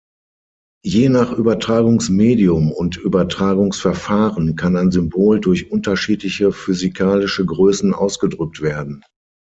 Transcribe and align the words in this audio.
Je 0.83 1.09
nach 1.09 1.31
Übertragungsmedium 1.31 2.71
und 2.71 2.97
Übertragungsverfahren 2.97 4.55
kann 4.55 4.75
ein 4.75 4.89
Symbol 4.89 5.39
durch 5.39 5.71
unterschiedliche 5.71 6.51
physikalische 6.51 7.45
Größen 7.45 7.93
ausgedrückt 7.93 8.61
werden. 8.63 9.03